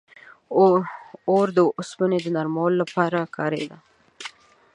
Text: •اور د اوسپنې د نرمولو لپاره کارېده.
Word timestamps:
•اور 1.31 1.47
د 1.57 1.59
اوسپنې 1.77 2.17
د 2.21 2.27
نرمولو 2.35 2.77
لپاره 2.83 3.19
کارېده. 3.37 3.77